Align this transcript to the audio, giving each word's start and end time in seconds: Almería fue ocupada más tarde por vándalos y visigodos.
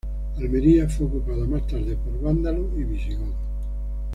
Almería 0.39 0.89
fue 0.89 1.05
ocupada 1.05 1.45
más 1.45 1.67
tarde 1.67 1.95
por 1.95 2.19
vándalos 2.23 2.71
y 2.75 2.83
visigodos. 2.85 3.35